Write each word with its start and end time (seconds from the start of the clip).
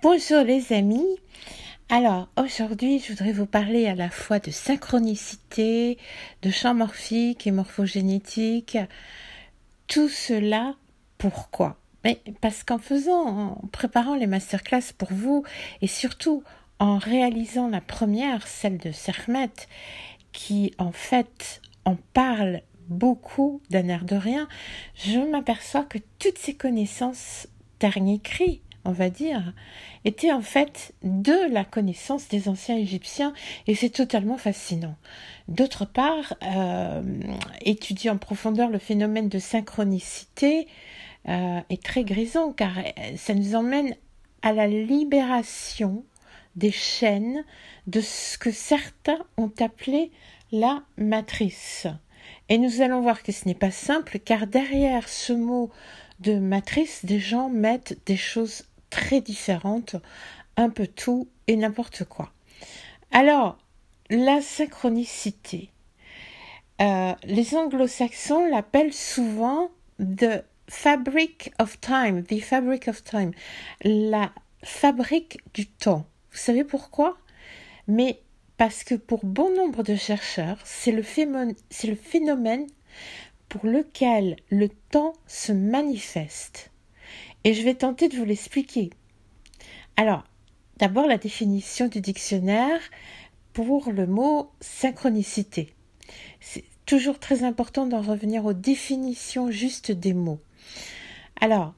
Bonjour 0.00 0.44
les 0.44 0.72
amis. 0.72 1.18
Alors 1.88 2.28
aujourd'hui, 2.36 3.00
je 3.00 3.08
voudrais 3.08 3.32
vous 3.32 3.46
parler 3.46 3.88
à 3.88 3.96
la 3.96 4.10
fois 4.10 4.38
de 4.38 4.52
synchronicité, 4.52 5.98
de 6.42 6.50
champ 6.50 6.72
morphique 6.72 7.48
et 7.48 7.50
morphogénétique. 7.50 8.78
Tout 9.88 10.08
cela, 10.08 10.76
pourquoi? 11.18 11.80
Mais 12.04 12.22
parce 12.40 12.62
qu'en 12.62 12.78
faisant, 12.78 13.26
en 13.26 13.66
préparant 13.72 14.14
les 14.14 14.28
masterclass 14.28 14.92
pour 14.96 15.12
vous 15.12 15.42
et 15.82 15.88
surtout 15.88 16.44
en 16.78 16.98
réalisant 16.98 17.66
la 17.66 17.80
première, 17.80 18.46
celle 18.46 18.78
de 18.78 18.92
Sermet, 18.92 19.50
qui 20.30 20.74
en 20.78 20.92
fait 20.92 21.60
en 21.84 21.96
parle 22.14 22.60
beaucoup 22.88 23.60
d'un 23.70 23.88
air 23.88 24.04
de 24.04 24.14
rien, 24.14 24.46
je 24.94 25.18
m'aperçois 25.18 25.82
que 25.82 25.98
toutes 26.20 26.38
ces 26.38 26.54
connaissances 26.54 27.48
dernier 27.80 28.20
cri, 28.20 28.60
on 28.88 28.92
va 28.92 29.10
dire, 29.10 29.52
étaient 30.06 30.32
en 30.32 30.40
fait 30.40 30.94
de 31.02 31.52
la 31.52 31.62
connaissance 31.62 32.26
des 32.28 32.48
anciens 32.48 32.76
Égyptiens 32.76 33.34
et 33.66 33.74
c'est 33.74 33.90
totalement 33.90 34.38
fascinant. 34.38 34.96
D'autre 35.46 35.84
part, 35.84 36.34
euh, 36.42 37.02
étudier 37.60 38.08
en 38.08 38.16
profondeur 38.16 38.70
le 38.70 38.78
phénomène 38.78 39.28
de 39.28 39.38
synchronicité 39.38 40.66
euh, 41.28 41.60
est 41.68 41.82
très 41.82 42.02
grisant 42.02 42.52
car 42.52 42.72
ça 43.16 43.34
nous 43.34 43.54
emmène 43.54 43.94
à 44.40 44.54
la 44.54 44.66
libération 44.66 46.02
des 46.56 46.72
chaînes 46.72 47.44
de 47.88 48.00
ce 48.00 48.38
que 48.38 48.50
certains 48.50 49.18
ont 49.36 49.52
appelé 49.60 50.10
la 50.50 50.82
matrice. 50.96 51.86
Et 52.48 52.56
nous 52.56 52.80
allons 52.80 53.02
voir 53.02 53.22
que 53.22 53.32
ce 53.32 53.46
n'est 53.46 53.54
pas 53.54 53.70
simple, 53.70 54.18
car 54.18 54.46
derrière 54.46 55.10
ce 55.10 55.34
mot 55.34 55.70
de 56.20 56.38
matrice, 56.38 57.04
des 57.04 57.20
gens 57.20 57.48
mettent 57.48 57.98
des 58.06 58.16
choses 58.16 58.64
très 58.90 59.20
différentes, 59.20 59.96
un 60.56 60.70
peu 60.70 60.86
tout 60.86 61.28
et 61.46 61.56
n'importe 61.56 62.04
quoi. 62.04 62.32
Alors, 63.12 63.58
la 64.10 64.40
synchronicité. 64.40 65.70
Euh, 66.80 67.12
les 67.24 67.56
anglo-saxons 67.56 68.48
l'appellent 68.48 68.94
souvent 68.94 69.70
the 69.98 70.44
fabric 70.68 71.52
of 71.58 71.80
time, 71.80 72.22
the 72.22 72.40
fabric 72.40 72.88
of 72.88 73.02
time, 73.02 73.32
la 73.82 74.32
fabrique 74.62 75.38
du 75.54 75.66
temps. 75.66 76.06
Vous 76.30 76.38
savez 76.38 76.64
pourquoi? 76.64 77.16
Mais 77.88 78.20
parce 78.58 78.84
que 78.84 78.94
pour 78.94 79.24
bon 79.24 79.54
nombre 79.54 79.82
de 79.82 79.96
chercheurs, 79.96 80.58
c'est 80.64 80.92
le, 80.92 81.02
le, 81.02 81.94
phénomène 81.96 82.66
pour 83.48 83.64
lequel 83.66 84.36
le 84.50 84.68
temps 84.68 85.14
se 85.26 85.52
manifeste. 85.52 86.70
Et 87.48 87.54
je 87.54 87.62
vais 87.62 87.72
tenter 87.72 88.10
de 88.10 88.16
vous 88.18 88.26
l'expliquer. 88.26 88.90
Alors, 89.96 90.22
d'abord 90.76 91.06
la 91.06 91.16
définition 91.16 91.88
du 91.88 92.02
dictionnaire 92.02 92.78
pour 93.54 93.90
le 93.90 94.06
mot 94.06 94.50
synchronicité. 94.60 95.72
C'est 96.40 96.64
toujours 96.84 97.18
très 97.18 97.44
important 97.44 97.86
d'en 97.86 98.02
revenir 98.02 98.44
aux 98.44 98.52
définitions 98.52 99.50
justes 99.50 99.92
des 99.92 100.12
mots. 100.12 100.40
Alors, 101.40 101.72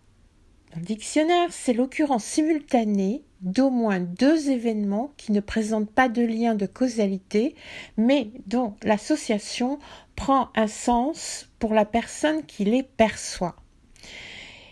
dans 0.72 0.80
le 0.80 0.86
dictionnaire, 0.86 1.52
c'est 1.52 1.72
l'occurrence 1.72 2.24
simultanée 2.24 3.22
d'au 3.40 3.70
moins 3.70 4.00
deux 4.00 4.50
événements 4.50 5.12
qui 5.16 5.30
ne 5.30 5.38
présentent 5.38 5.92
pas 5.92 6.08
de 6.08 6.22
lien 6.22 6.56
de 6.56 6.66
causalité, 6.66 7.54
mais 7.96 8.32
dont 8.48 8.74
l'association 8.82 9.78
prend 10.16 10.48
un 10.56 10.66
sens 10.66 11.48
pour 11.60 11.74
la 11.74 11.84
personne 11.84 12.44
qui 12.44 12.64
les 12.64 12.82
perçoit. 12.82 13.54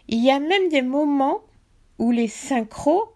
Il 0.09 0.25
y 0.25 0.31
a 0.31 0.41
même 0.41 0.69
des 0.70 0.83
moments 0.83 1.41
où 1.98 2.11
les 2.11 2.28
synchros, 2.28 3.12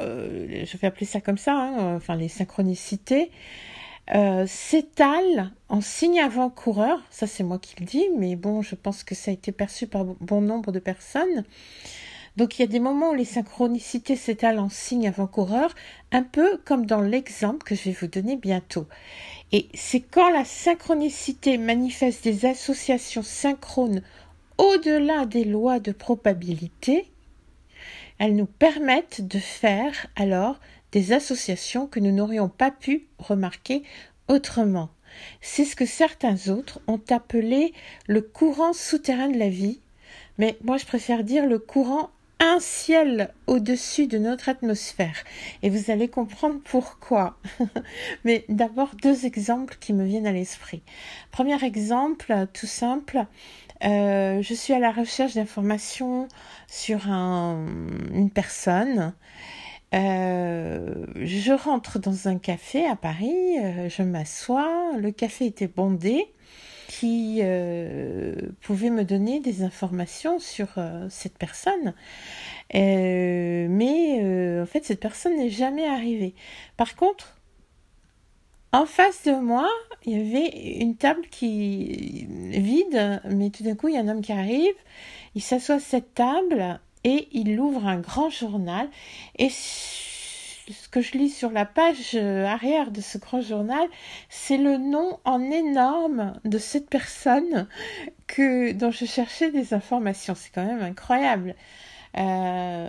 euh, 0.00 0.64
je 0.64 0.76
vais 0.76 0.86
appeler 0.86 1.06
ça 1.06 1.20
comme 1.20 1.38
ça, 1.38 1.54
hein, 1.54 1.96
enfin 1.96 2.16
les 2.16 2.28
synchronicités, 2.28 3.30
euh, 4.14 4.44
s'étalent 4.46 5.50
en 5.70 5.80
signe 5.80 6.20
avant-coureur, 6.20 7.02
ça 7.10 7.26
c'est 7.26 7.44
moi 7.44 7.58
qui 7.58 7.76
le 7.80 7.86
dis, 7.86 8.06
mais 8.18 8.36
bon, 8.36 8.60
je 8.60 8.74
pense 8.74 9.02
que 9.04 9.14
ça 9.14 9.30
a 9.30 9.34
été 9.34 9.52
perçu 9.52 9.86
par 9.86 10.04
bon 10.04 10.42
nombre 10.42 10.72
de 10.72 10.78
personnes, 10.78 11.44
donc 12.36 12.58
il 12.58 12.62
y 12.62 12.64
a 12.64 12.68
des 12.68 12.80
moments 12.80 13.10
où 13.10 13.14
les 13.14 13.24
synchronicités 13.24 14.16
s'étalent 14.16 14.58
en 14.58 14.68
signe 14.68 15.08
avant-coureur, 15.08 15.74
un 16.10 16.24
peu 16.24 16.58
comme 16.64 16.84
dans 16.84 17.00
l'exemple 17.00 17.64
que 17.64 17.74
je 17.74 17.84
vais 17.84 17.96
vous 17.98 18.08
donner 18.08 18.36
bientôt. 18.36 18.86
Et 19.52 19.68
c'est 19.72 20.00
quand 20.00 20.30
la 20.30 20.44
synchronicité 20.44 21.58
manifeste 21.58 22.24
des 22.24 22.44
associations 22.44 23.22
synchrones 23.22 24.02
au-delà 24.58 25.26
des 25.26 25.44
lois 25.44 25.80
de 25.80 25.92
probabilité, 25.92 27.10
elles 28.18 28.36
nous 28.36 28.46
permettent 28.46 29.26
de 29.26 29.38
faire 29.38 30.06
alors 30.16 30.60
des 30.92 31.12
associations 31.12 31.86
que 31.86 32.00
nous 32.00 32.12
n'aurions 32.12 32.48
pas 32.48 32.70
pu 32.70 33.06
remarquer 33.18 33.82
autrement. 34.28 34.90
C'est 35.40 35.64
ce 35.64 35.76
que 35.76 35.86
certains 35.86 36.48
autres 36.48 36.80
ont 36.86 37.00
appelé 37.10 37.72
le 38.06 38.20
courant 38.20 38.72
souterrain 38.72 39.28
de 39.28 39.38
la 39.38 39.48
vie, 39.48 39.80
mais 40.38 40.56
moi 40.62 40.76
je 40.76 40.86
préfère 40.86 41.24
dire 41.24 41.46
le 41.46 41.58
courant 41.58 42.10
un 42.40 42.58
ciel 42.60 43.32
au-dessus 43.46 44.06
de 44.06 44.18
notre 44.18 44.48
atmosphère. 44.48 45.16
Et 45.62 45.70
vous 45.70 45.90
allez 45.90 46.08
comprendre 46.08 46.60
pourquoi. 46.64 47.38
Mais 48.24 48.44
d'abord, 48.48 48.90
deux 49.00 49.24
exemples 49.24 49.76
qui 49.80 49.92
me 49.92 50.04
viennent 50.04 50.26
à 50.26 50.32
l'esprit. 50.32 50.82
Premier 51.30 51.62
exemple, 51.64 52.34
tout 52.52 52.66
simple. 52.66 53.24
Euh, 53.84 54.40
je 54.40 54.54
suis 54.54 54.72
à 54.72 54.78
la 54.78 54.92
recherche 54.92 55.34
d'informations 55.34 56.28
sur 56.68 57.06
une 57.06 58.30
personne. 58.32 59.14
Euh, 59.94 61.06
je 61.16 61.52
rentre 61.52 61.98
dans 61.98 62.28
un 62.28 62.38
café 62.38 62.86
à 62.86 62.96
Paris, 62.96 63.58
euh, 63.62 63.88
je 63.88 64.02
m'assois, 64.02 64.92
le 64.98 65.12
café 65.12 65.46
était 65.46 65.68
bondé 65.68 66.26
qui 66.88 67.42
pouvait 68.60 68.90
me 68.90 69.04
donner 69.04 69.40
des 69.40 69.62
informations 69.62 70.38
sur 70.38 70.68
cette 71.08 71.36
personne. 71.38 71.92
Mais 72.72 74.60
en 74.62 74.66
fait, 74.66 74.84
cette 74.84 75.00
personne 75.00 75.36
n'est 75.36 75.50
jamais 75.50 75.88
arrivée. 75.88 76.34
Par 76.76 76.94
contre, 76.94 77.36
en 78.74 78.86
face 78.86 79.22
de 79.22 79.30
moi, 79.30 79.68
il 80.04 80.18
y 80.18 80.20
avait 80.20 80.80
une 80.80 80.96
table 80.96 81.22
qui 81.30 82.26
vide, 82.28 83.22
mais 83.24 83.50
tout 83.50 83.62
d'un 83.62 83.76
coup, 83.76 83.86
il 83.86 83.94
y 83.94 83.96
a 83.96 84.00
un 84.00 84.08
homme 84.08 84.20
qui 84.20 84.32
arrive, 84.32 84.74
il 85.36 85.42
s'assoit 85.42 85.76
à 85.76 85.80
cette 85.80 86.12
table 86.14 86.80
et 87.04 87.28
il 87.30 87.60
ouvre 87.60 87.86
un 87.86 87.98
grand 87.98 88.30
journal 88.30 88.88
et 89.38 89.48
ce 89.48 90.88
que 90.90 91.00
je 91.00 91.12
lis 91.12 91.30
sur 91.30 91.50
la 91.50 91.66
page 91.66 92.14
euh, 92.14 92.46
arrière 92.46 92.90
de 92.90 93.00
ce 93.00 93.18
grand 93.18 93.42
journal, 93.42 93.86
c'est 94.28 94.56
le 94.56 94.76
nom 94.76 95.20
en 95.24 95.40
énorme 95.52 96.32
de 96.44 96.58
cette 96.58 96.90
personne 96.90 97.68
que 98.26 98.72
dont 98.72 98.90
je 98.90 99.04
cherchais 99.04 99.52
des 99.52 99.74
informations. 99.74 100.34
C'est 100.34 100.50
quand 100.52 100.64
même 100.64 100.82
incroyable. 100.82 101.54
Euh, 102.16 102.88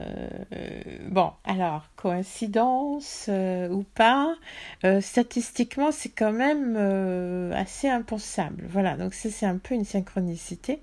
bon, 1.10 1.32
alors, 1.44 1.88
coïncidence 1.96 3.26
euh, 3.30 3.70
ou 3.70 3.84
pas, 3.84 4.36
statistiquement, 5.02 5.92
c'est 5.92 6.10
quand 6.10 6.34
même 6.34 6.78
assez 7.54 7.90
impensable. 7.90 8.66
Voilà, 8.70 8.98
donc 8.98 9.14
ça, 9.14 9.30
c'est 9.30 9.46
un 9.46 9.58
peu 9.58 9.76
une 9.76 9.86
synchronicité. 9.86 10.80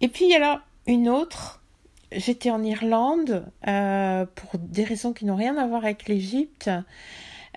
Et 0.00 0.08
puis, 0.08 0.34
alors, 0.34 0.58
une 0.86 1.08
autre, 1.08 1.62
j'étais 2.10 2.50
en 2.50 2.62
Irlande 2.62 3.46
euh, 3.68 4.26
pour 4.34 4.58
des 4.58 4.84
raisons 4.84 5.12
qui 5.12 5.24
n'ont 5.24 5.36
rien 5.36 5.56
à 5.56 5.66
voir 5.66 5.84
avec 5.84 6.08
l'Égypte. 6.08 6.70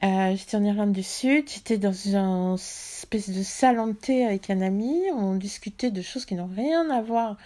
Euh, 0.04 0.36
j'étais 0.36 0.58
en 0.58 0.64
Irlande 0.64 0.92
du 0.92 1.04
Sud, 1.04 1.50
j'étais 1.50 1.78
dans 1.78 2.16
un 2.16 2.56
espèce 2.56 3.30
de 3.30 3.44
salon 3.44 3.88
de 3.88 3.94
thé 3.94 4.26
avec 4.26 4.50
un 4.50 4.62
ami, 4.62 4.94
on 5.16 5.36
discutait 5.36 5.90
de 5.90 6.02
choses 6.02 6.26
qui 6.26 6.36
n'ont 6.36 6.50
rien 6.54 6.90
à 6.90 7.02
voir 7.02 7.38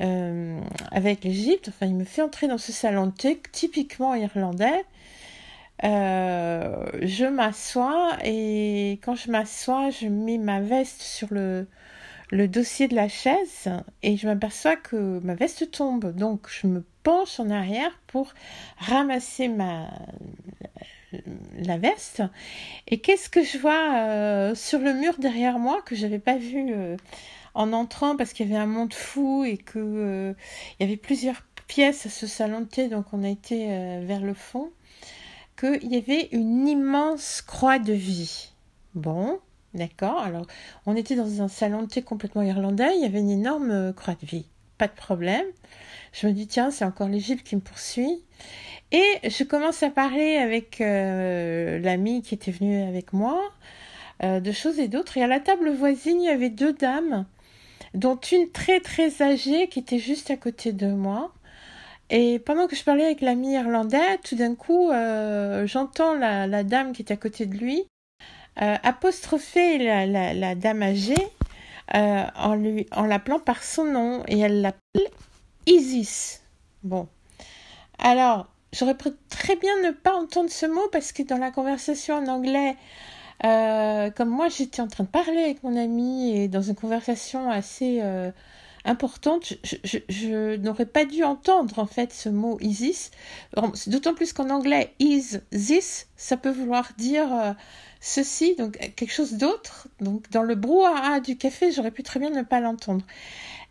euh, 0.00 0.60
avec 0.90 1.24
l'Égypte. 1.24 1.68
Enfin, 1.68 1.86
il 1.86 1.94
me 1.94 2.04
fait 2.04 2.22
entrer 2.22 2.48
dans 2.48 2.58
ce 2.58 2.72
salon 2.72 3.06
de 3.06 3.12
thé 3.12 3.40
typiquement 3.52 4.14
irlandais. 4.14 4.84
je 5.82 7.28
m'assois 7.28 8.16
et 8.24 9.00
quand 9.02 9.14
je 9.14 9.30
m'assois, 9.30 9.90
je 9.90 10.08
mets 10.08 10.38
ma 10.38 10.60
veste 10.60 11.02
sur 11.02 11.28
le, 11.30 11.66
dossier 12.48 12.88
de 12.88 12.94
la 12.94 13.08
chaise 13.08 13.68
et 14.02 14.16
je 14.16 14.26
m'aperçois 14.26 14.76
que 14.76 15.20
ma 15.20 15.34
veste 15.34 15.70
tombe. 15.70 16.14
Donc 16.14 16.48
je 16.48 16.66
me 16.66 16.84
penche 17.02 17.40
en 17.40 17.50
arrière 17.50 17.98
pour 18.06 18.32
ramasser 18.78 19.48
ma 19.48 19.88
la 21.58 21.76
veste. 21.76 22.22
Et 22.88 22.98
qu'est-ce 22.98 23.28
que 23.28 23.42
je 23.42 23.58
vois 23.58 23.94
euh, 23.96 24.54
sur 24.54 24.78
le 24.78 24.94
mur 24.94 25.14
derrière 25.18 25.58
moi 25.58 25.82
que 25.84 25.94
j'avais 25.94 26.18
pas 26.18 26.36
vu 26.36 26.72
euh, 26.72 26.96
en 27.54 27.72
entrant 27.72 28.16
parce 28.16 28.32
qu'il 28.32 28.48
y 28.48 28.52
avait 28.52 28.62
un 28.62 28.66
monde 28.66 28.94
fou 28.94 29.44
et 29.44 29.58
que 29.58 29.78
euh, 29.78 30.34
il 30.78 30.84
y 30.84 30.86
avait 30.88 30.96
plusieurs 30.96 31.42
pièces 31.66 32.06
à 32.06 32.10
ce 32.10 32.26
salon 32.26 32.60
de 32.60 32.66
thé, 32.66 32.88
donc 32.88 33.06
on 33.12 33.22
a 33.22 33.28
été 33.28 33.66
vers 34.04 34.20
le 34.20 34.34
fond, 34.34 34.70
qu'il 35.58 35.90
y 35.90 35.96
avait 35.96 36.28
une 36.32 36.68
immense 36.68 37.40
croix 37.40 37.78
de 37.78 37.92
vie. 37.92 38.50
Bon, 38.94 39.38
D'accord 39.74 40.18
Alors, 40.18 40.46
on 40.84 40.96
était 40.96 41.16
dans 41.16 41.40
un 41.40 41.48
salon 41.48 41.82
de 41.82 41.86
thé 41.86 42.02
complètement 42.02 42.42
irlandais, 42.42 42.94
il 42.96 43.02
y 43.02 43.06
avait 43.06 43.20
une 43.20 43.30
énorme 43.30 43.70
euh, 43.70 43.92
croix 43.92 44.14
de 44.20 44.26
vie. 44.26 44.46
pas 44.76 44.86
de 44.86 44.92
problème. 44.92 45.46
Je 46.12 46.26
me 46.26 46.32
dis, 46.32 46.46
tiens, 46.46 46.70
c'est 46.70 46.84
encore 46.84 47.08
l'Égypte 47.08 47.46
qui 47.46 47.56
me 47.56 47.62
poursuit. 47.62 48.22
Et 48.90 49.02
je 49.24 49.44
commence 49.44 49.82
à 49.82 49.88
parler 49.88 50.36
avec 50.36 50.82
euh, 50.82 51.78
l'ami 51.78 52.20
qui 52.20 52.34
était 52.34 52.50
venu 52.50 52.82
avec 52.82 53.14
moi 53.14 53.40
euh, 54.22 54.40
de 54.40 54.52
choses 54.52 54.78
et 54.78 54.88
d'autres. 54.88 55.16
Et 55.16 55.22
à 55.22 55.26
la 55.26 55.40
table 55.40 55.70
voisine, 55.70 56.20
il 56.20 56.26
y 56.26 56.28
avait 56.28 56.50
deux 56.50 56.74
dames, 56.74 57.24
dont 57.94 58.16
une 58.16 58.50
très 58.50 58.80
très 58.80 59.22
âgée 59.22 59.68
qui 59.68 59.78
était 59.78 59.98
juste 59.98 60.30
à 60.30 60.36
côté 60.36 60.72
de 60.72 60.86
moi. 60.86 61.32
Et 62.10 62.38
pendant 62.38 62.66
que 62.66 62.76
je 62.76 62.84
parlais 62.84 63.04
avec 63.04 63.20
l'ami 63.20 63.52
irlandais, 63.54 64.18
tout 64.24 64.36
d'un 64.36 64.54
coup, 64.54 64.90
euh, 64.90 65.66
j'entends 65.66 66.14
la, 66.14 66.62
dame 66.62 66.92
qui 66.92 67.02
était 67.02 67.14
à 67.14 67.16
côté 67.16 67.46
de 67.46 67.56
lui 67.56 67.86
apostropher 68.56 69.78
la, 69.78 70.54
dame 70.54 70.82
âgée 70.82 71.14
en, 71.94 72.54
lui, 72.54 72.86
en 72.92 73.04
l'appelant 73.04 73.38
par 73.38 73.62
son 73.62 73.84
nom. 73.84 74.22
Et 74.28 74.38
elle 74.40 74.60
l'appelle 74.60 75.08
Isis. 75.66 76.42
Bon. 76.82 77.08
Alors, 77.98 78.48
j'aurais 78.72 78.96
très 79.28 79.56
bien 79.56 79.80
ne 79.84 79.90
pas 79.90 80.14
entendre 80.14 80.50
ce 80.50 80.66
mot 80.66 80.88
parce 80.90 81.12
que 81.12 81.22
dans 81.22 81.38
la 81.38 81.50
conversation 81.50 82.16
en 82.16 82.26
anglais, 82.26 82.76
euh, 83.44 84.10
comme 84.10 84.28
moi 84.28 84.48
j'étais 84.48 84.80
en 84.80 84.88
train 84.88 85.04
de 85.04 85.08
parler 85.08 85.42
avec 85.42 85.62
mon 85.62 85.76
ami 85.76 86.36
et 86.36 86.48
dans 86.48 86.62
une 86.62 86.74
conversation 86.74 87.50
assez 87.50 87.98
euh, 88.00 88.30
importante, 88.84 89.54
je, 89.64 90.56
n'aurais 90.56 90.86
pas 90.86 91.04
dû 91.04 91.24
entendre 91.24 91.78
en 91.78 91.86
fait 91.86 92.12
ce 92.12 92.28
mot 92.28 92.58
Isis. 92.60 93.10
D'autant 93.86 94.14
plus 94.14 94.32
qu'en 94.32 94.50
anglais, 94.50 94.94
is 94.98 95.38
this, 95.50 96.08
ça 96.16 96.36
peut 96.36 96.50
vouloir 96.50 96.92
dire 96.98 97.34
euh, 97.34 97.52
ceci, 98.00 98.54
donc 98.56 98.78
quelque 98.96 99.12
chose 99.12 99.34
d'autre. 99.34 99.88
Donc 100.00 100.30
dans 100.30 100.42
le 100.42 100.54
brouhaha 100.54 101.20
du 101.20 101.36
café, 101.36 101.72
j'aurais 101.72 101.90
pu 101.90 102.02
très 102.02 102.20
bien 102.20 102.30
ne 102.30 102.42
pas 102.42 102.60
l'entendre. 102.60 103.04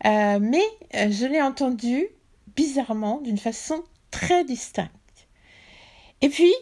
Euh, 0.06 0.39
mais 0.41 0.63
je 0.94 1.25
l'ai 1.25 1.41
entendu 1.41 2.07
bizarrement, 2.56 3.21
d'une 3.21 3.38
façon 3.38 3.83
très 4.09 4.44
distincte. 4.44 4.91
Et 6.21 6.29
puis, 6.29 6.53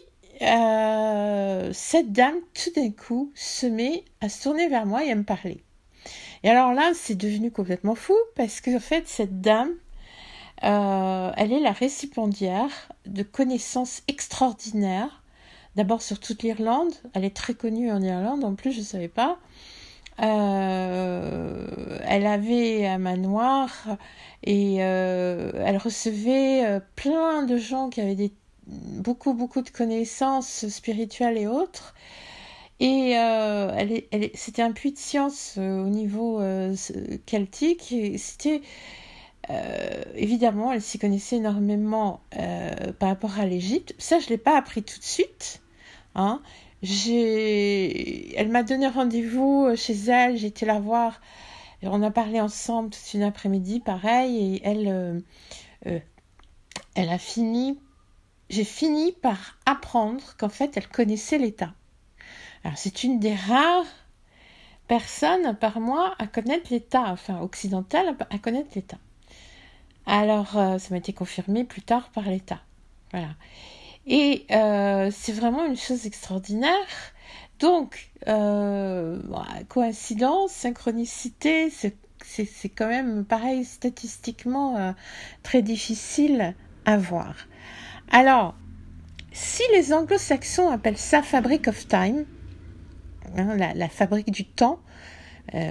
euh, 0.42 1.70
cette 1.72 2.12
dame, 2.12 2.36
tout 2.54 2.70
d'un 2.74 2.90
coup, 2.90 3.32
se 3.34 3.66
met 3.66 4.04
à 4.20 4.28
se 4.28 4.42
tourner 4.42 4.68
vers 4.68 4.86
moi 4.86 5.04
et 5.04 5.10
à 5.10 5.14
me 5.14 5.24
parler. 5.24 5.62
Et 6.42 6.48
alors 6.48 6.72
là, 6.72 6.92
c'est 6.94 7.14
devenu 7.14 7.50
complètement 7.50 7.94
fou 7.94 8.16
parce 8.36 8.60
que, 8.60 8.74
en 8.76 8.80
fait, 8.80 9.06
cette 9.06 9.40
dame, 9.40 9.72
elle 10.62 11.52
est 11.52 11.60
la 11.60 11.72
récipiendaire 11.72 12.90
de 13.06 13.22
connaissances 13.22 14.02
extraordinaires. 14.08 15.22
D'abord 15.76 16.02
sur 16.02 16.18
toute 16.18 16.42
l'Irlande, 16.42 16.92
elle 17.14 17.24
est 17.24 17.36
très 17.36 17.54
connue 17.54 17.90
en 17.92 18.02
Irlande, 18.02 18.44
en 18.44 18.54
plus 18.54 18.72
je 18.72 18.80
ne 18.80 18.84
savais 18.84 19.08
pas. 19.08 19.38
Euh, 20.22 21.98
elle 22.04 22.26
avait 22.26 22.86
un 22.86 22.98
manoir 22.98 23.70
et 24.44 24.78
euh, 24.80 25.50
elle 25.64 25.78
recevait 25.78 26.66
euh, 26.66 26.80
plein 26.94 27.42
de 27.44 27.56
gens 27.56 27.88
qui 27.88 28.02
avaient 28.02 28.14
des, 28.14 28.32
beaucoup, 28.70 29.34
beaucoup 29.34 29.62
de 29.62 29.70
connaissances 29.70 30.68
spirituelles 30.68 31.38
et 31.38 31.46
autres. 31.46 31.94
Et 32.80 33.10
elle, 33.10 34.04
elle, 34.10 34.30
c'était 34.34 34.62
un 34.62 34.72
puits 34.72 34.92
de 34.92 34.98
science 34.98 35.58
au 35.58 35.88
niveau 35.88 36.40
celtique. 36.74 37.92
Et 37.92 38.16
c'était 38.16 38.62
évidemment, 40.14 40.72
elle 40.72 40.80
s'y 40.80 40.98
connaissait 40.98 41.36
énormément 41.36 42.20
par 42.98 43.10
rapport 43.10 43.38
à 43.38 43.44
l'Égypte. 43.44 43.94
Ça, 43.98 44.18
je 44.18 44.28
l'ai 44.30 44.38
pas 44.38 44.56
appris 44.56 44.82
tout 44.82 44.98
de 44.98 45.04
suite. 45.04 45.60
Hein 46.14 46.40
j'ai, 46.82 48.34
elle 48.36 48.48
m'a 48.48 48.62
donné 48.62 48.88
rendez-vous 48.88 49.66
euh, 49.68 49.76
chez 49.76 49.94
elle, 50.08 50.36
j'ai 50.36 50.48
été 50.48 50.66
la 50.66 50.80
voir. 50.80 51.20
Et 51.82 51.88
on 51.88 52.02
a 52.02 52.10
parlé 52.10 52.40
ensemble 52.40 52.90
toute 52.90 53.14
une 53.14 53.22
après-midi, 53.22 53.80
pareil, 53.80 54.56
et 54.56 54.60
elle, 54.64 54.88
euh, 54.88 55.20
euh, 55.86 55.98
elle 56.94 57.08
a 57.08 57.18
fini, 57.18 57.78
j'ai 58.50 58.64
fini 58.64 59.12
par 59.12 59.58
apprendre 59.64 60.22
qu'en 60.38 60.48
fait, 60.50 60.76
elle 60.76 60.88
connaissait 60.88 61.38
l'État. 61.38 61.72
Alors, 62.64 62.76
c'est 62.76 63.04
une 63.04 63.18
des 63.18 63.34
rares 63.34 63.86
personnes, 64.86 65.56
par 65.56 65.80
moi, 65.80 66.14
à 66.18 66.26
connaître 66.26 66.66
l'État, 66.70 67.04
enfin, 67.06 67.40
occidentale, 67.40 68.16
à 68.28 68.38
connaître 68.38 68.70
l'État. 68.74 68.98
Alors, 70.04 70.50
ça 70.52 70.88
m'a 70.90 70.98
été 70.98 71.12
confirmé 71.12 71.64
plus 71.64 71.82
tard 71.82 72.10
par 72.10 72.24
l'État. 72.24 72.60
Voilà. 73.12 73.34
Et 74.06 74.46
euh, 74.50 75.10
c'est 75.12 75.32
vraiment 75.32 75.64
une 75.64 75.76
chose 75.76 76.06
extraordinaire. 76.06 77.14
Donc, 77.58 78.10
euh, 78.26 79.20
coïncidence, 79.68 80.52
synchronicité, 80.52 81.70
c'est 81.70 82.68
quand 82.70 82.88
même 82.88 83.24
pareil 83.24 83.64
statistiquement 83.64 84.76
euh, 84.76 84.92
très 85.42 85.62
difficile 85.62 86.54
à 86.86 86.96
voir. 86.96 87.34
Alors, 88.10 88.54
si 89.32 89.62
les 89.72 89.92
anglo-saxons 89.92 90.68
appellent 90.70 90.98
ça 90.98 91.22
fabric 91.22 91.68
of 91.68 91.86
time, 91.86 92.24
hein, 93.36 93.56
la, 93.56 93.74
la, 93.74 93.88
fabrique 93.88 94.30
du 94.30 94.44
temps, 94.44 94.80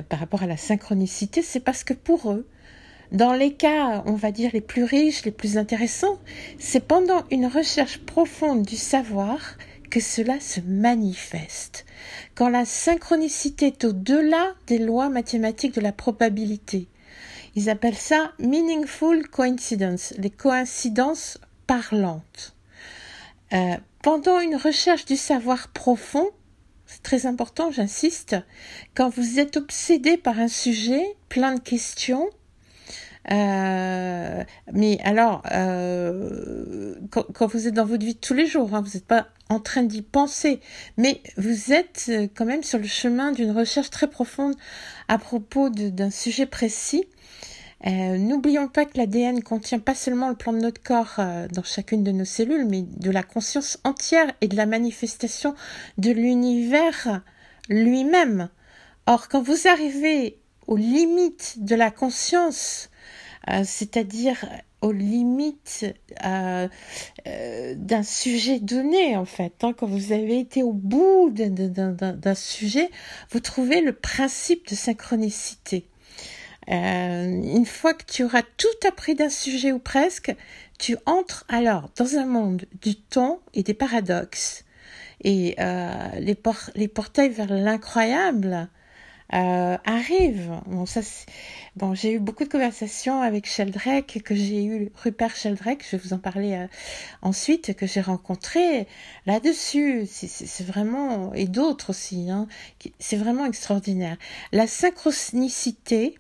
par 0.10 0.20
rapport 0.20 0.44
à 0.44 0.48
la 0.48 0.58
synchronicité, 0.58 1.42
c'est 1.42 1.62
parce 1.62 1.86
que 1.86 1.94
pour 1.94 2.32
eux, 2.32 2.46
dans 3.12 3.34
les 3.34 3.54
cas, 3.54 4.04
on 4.06 4.14
va 4.14 4.32
dire, 4.32 4.52
les 4.54 4.62
plus 4.62 4.84
riches, 4.84 5.26
les 5.26 5.32
plus 5.32 5.58
intéressants, 5.58 6.20
c'est 6.60 6.86
pendant 6.86 7.24
une 7.32 7.48
recherche 7.48 7.98
profonde 8.00 8.64
du 8.64 8.76
savoir 8.76 9.58
que 9.90 10.00
cela 10.00 10.40
se 10.40 10.60
manifeste. 10.60 11.86
Quand 12.36 12.50
la 12.50 12.66
synchronicité 12.66 13.68
est 13.68 13.84
au-delà 13.84 14.54
des 14.68 14.78
lois 14.78 15.10
mathématiques 15.10 15.74
de 15.74 15.82
la 15.82 15.92
probabilité. 15.92 16.88
Ils 17.56 17.72
appellent 17.72 17.96
ça 17.96 18.32
meaningful 18.38 19.28
coincidence, 19.28 20.14
les 20.20 20.30
coïncidences 20.30 21.40
parlantes. 21.70 22.56
Euh, 23.54 23.78
pendant 24.02 24.40
une 24.40 24.56
recherche 24.56 25.06
du 25.06 25.16
savoir 25.16 25.68
profond, 25.68 26.28
c'est 26.88 27.04
très 27.04 27.28
important, 27.28 27.70
j'insiste, 27.70 28.36
quand 28.96 29.10
vous 29.10 29.40
êtes 29.40 29.56
obsédé 29.56 30.18
par 30.18 30.40
un 30.40 30.48
sujet, 30.48 31.04
plein 31.30 31.54
de 31.54 31.60
questions, 31.60 32.28
euh, 33.32 34.44
mais 34.74 34.98
alors, 35.04 35.44
euh, 35.52 36.96
quand, 37.12 37.46
vous 37.46 37.68
êtes 37.68 37.76
dans 37.76 37.86
votre 37.86 38.04
vie 38.04 38.16
de 38.16 38.20
tous 38.20 38.34
les 38.34 38.48
jours, 38.48 38.74
hein, 38.74 38.82
vous 38.82 38.98
n'êtes 38.98 39.06
pas 39.06 39.28
en 39.50 39.60
train 39.60 39.84
d'y 39.84 40.02
penser, 40.02 40.62
mais 40.98 41.22
vous 41.38 41.72
êtes 41.72 42.10
quand 42.36 42.46
même 42.46 42.64
sur 42.64 42.80
le 42.80 42.88
chemin 42.88 43.32
d'une 43.32 43.52
recherche 43.52 43.92
très 43.92 44.10
profonde 44.10 44.56
à 45.08 45.20
propos 45.20 45.70
d'un 45.70 46.10
sujet 46.10 46.48
précis. 46.48 47.06
N'oublions 47.86 48.68
pas 48.68 48.86
que 48.86 48.98
l'ADN 48.98 49.42
contient 49.42 49.80
pas 49.80 49.96
seulement 49.96 50.28
le 50.30 50.36
plan 50.36 50.52
de 50.52 50.60
notre 50.60 50.84
corps 50.84 51.16
dans 51.52 51.64
chacune 51.64 52.04
de 52.04 52.12
nos 52.12 52.26
cellules, 52.26 52.66
mais 52.66 52.82
de 52.82 53.10
la 53.10 53.24
conscience 53.24 53.80
entière 53.86 54.32
et 54.42 54.50
de 54.50 54.58
la 54.58 54.66
manifestation 54.66 55.56
de 55.98 56.12
l'univers 56.12 57.22
lui-même. 57.70 58.50
Or, 59.06 59.30
quand 59.30 59.42
vous 59.42 59.68
arrivez 59.68 60.40
aux 60.68 60.78
limites 60.78 61.56
de 61.64 61.76
la 61.76 61.90
conscience, 61.90 62.90
euh, 63.50 63.64
c'est-à-dire 63.66 64.46
aux 64.82 64.92
limites 64.92 65.86
euh, 66.26 66.68
euh, 67.28 67.74
d'un 67.76 68.04
sujet 68.04 68.60
donné, 68.60 69.18
en 69.18 69.26
fait. 69.26 69.54
Hein. 69.64 69.74
Quand 69.74 69.88
vous 69.88 70.12
avez 70.12 70.40
été 70.40 70.62
au 70.62 70.74
bout 70.74 71.32
d'un 71.32 72.36
sujet, 72.36 72.90
vous 73.32 73.40
trouvez 73.40 73.82
le 73.82 73.94
principe 73.94 74.70
de 74.70 74.76
synchronicité. 74.76 75.88
Une 76.68 77.66
fois 77.66 77.94
que 77.94 78.06
tu 78.06 78.24
auras 78.24 78.44
tout 78.58 78.88
appris 78.88 79.16
d'un 79.16 79.30
sujet 79.30 79.72
ou 79.72 79.80
presque, 79.80 80.36
tu 80.78 80.98
entres 81.06 81.46
alors 81.50 81.90
dans 81.98 82.16
un 82.16 82.26
monde 82.26 82.66
du 82.82 82.96
temps 82.96 83.40
et 83.54 83.64
des 83.64 83.74
paradoxes. 83.74 84.66
Et 85.24 85.56
les, 86.20 86.38
les 86.76 86.88
portails 86.88 87.30
vers 87.30 87.52
l'incroyable 87.52 88.70
euh, 89.32 89.78
arrive. 89.86 90.60
Bon, 90.66 90.88
ça, 90.88 91.02
bon, 91.76 91.94
j'ai 91.94 92.14
eu 92.14 92.20
beaucoup 92.20 92.44
de 92.44 92.50
conversations 92.50 93.22
avec 93.22 93.46
Sheldrake, 93.46 94.22
que 94.24 94.34
j'ai 94.34 94.64
eu 94.64 94.92
Rupert 94.96 95.36
Sheldrake, 95.36 95.86
je 95.86 95.96
vais 95.96 96.04
vous 96.04 96.14
en 96.14 96.18
parler 96.18 96.54
euh, 96.54 96.68
ensuite, 97.22 97.76
que 97.76 97.86
j'ai 97.86 98.02
rencontré 98.02 98.88
là-dessus. 99.28 100.08
C'est 100.08 100.66
vraiment 100.66 101.32
et 101.36 101.46
d'autres 101.46 101.92
aussi. 101.92 102.32
Hein, 102.32 102.48
c'est 102.98 103.18
vraiment 103.18 103.46
extraordinaire. 103.46 104.18
La 104.52 104.66
synchronicité, 104.66 106.16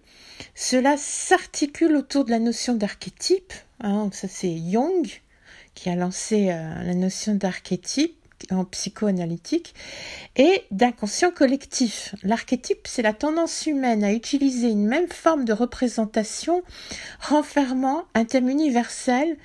cela 0.55 0.95
s'articule 0.97 1.95
autour 1.95 2.25
de 2.25 2.31
la 2.31 2.39
notion 2.39 2.75
d'archétype. 2.75 3.53
Hein, 3.81 4.09
ça, 4.13 4.27
c'est 4.27 4.55
Jung 4.57 5.07
qui 5.75 5.89
a 5.89 5.95
lancé 5.95 6.49
euh, 6.49 6.83
la 6.83 6.93
notion 6.93 7.35
d'archétype 7.35 8.19
en 8.51 8.65
psychoanalytique, 8.65 9.73
et 10.35 10.63
d'inconscient 10.71 11.31
collectif. 11.31 12.15
L'archétype, 12.23 12.87
c'est 12.87 13.01
la 13.01 13.13
tendance 13.13 13.65
humaine 13.65 14.03
à 14.03 14.13
utiliser 14.13 14.69
une 14.69 14.87
même 14.87 15.09
forme 15.09 15.45
de 15.45 15.53
représentation 15.53 16.63
renfermant 17.19 18.05
un 18.13 18.25
thème 18.25 18.49
universel, 18.49 19.37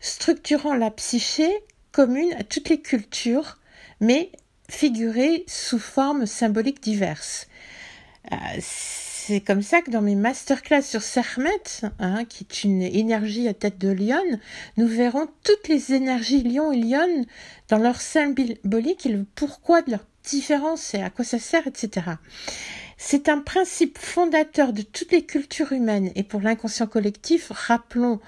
structurant 0.00 0.74
la 0.74 0.90
psyché 0.90 1.50
commune 1.92 2.32
à 2.38 2.44
toutes 2.44 2.68
les 2.68 2.80
cultures, 2.80 3.58
mais 4.00 4.30
figurée 4.68 5.44
sous 5.46 5.78
formes 5.78 6.26
symboliques 6.26 6.82
diverses. 6.82 7.48
Euh, 8.32 8.36
c'est 9.30 9.40
comme 9.40 9.62
ça 9.62 9.80
que 9.80 9.92
dans 9.92 10.02
mes 10.02 10.16
masterclass 10.16 10.82
sur 10.82 11.02
Sermet, 11.02 11.62
hein, 12.00 12.24
qui 12.24 12.42
est 12.42 12.64
une 12.64 12.82
énergie 12.82 13.46
à 13.46 13.54
tête 13.54 13.78
de 13.78 13.88
lion, 13.88 14.40
nous 14.76 14.88
verrons 14.88 15.28
toutes 15.44 15.68
les 15.68 15.92
énergies 15.92 16.42
lion 16.42 16.72
et 16.72 16.78
lion 16.78 17.24
dans 17.68 17.78
leur 17.78 18.00
symbolique 18.00 19.06
et 19.06 19.10
le 19.10 19.24
pourquoi 19.36 19.82
de 19.82 19.92
leur 19.92 20.04
différence 20.24 20.94
et 20.94 21.02
à 21.02 21.10
quoi 21.10 21.24
ça 21.24 21.38
sert, 21.38 21.68
etc. 21.68 22.06
C'est 22.98 23.28
un 23.28 23.38
principe 23.38 23.98
fondateur 23.98 24.72
de 24.72 24.82
toutes 24.82 25.12
les 25.12 25.24
cultures 25.24 25.70
humaines 25.70 26.10
et 26.16 26.24
pour 26.24 26.40
l'inconscient 26.40 26.88
collectif, 26.88 27.52
rappelons 27.54 28.18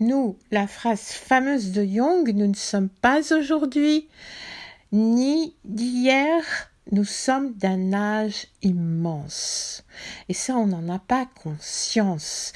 nous 0.00 0.36
la 0.50 0.66
phrase 0.66 1.02
fameuse 1.02 1.70
de 1.70 1.84
Jung, 1.84 2.32
nous 2.34 2.48
ne 2.48 2.54
sommes 2.54 2.88
pas 2.88 3.20
aujourd'hui 3.32 4.08
ni 4.90 5.54
d'hier, 5.64 6.42
nous 6.90 7.04
sommes 7.04 7.52
d'un 7.54 7.92
âge 7.92 8.46
immense. 8.62 9.84
Et 10.28 10.34
ça, 10.34 10.56
on 10.56 10.66
n'en 10.66 10.88
a 10.88 10.98
pas 10.98 11.26
conscience. 11.42 12.52